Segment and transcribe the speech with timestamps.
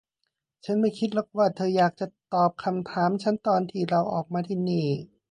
[0.65, 4.85] ฉันไม่คิดหรอกว่าเธออยากจะตอบคำถามฉันตอนที่เราออกมาที่นี่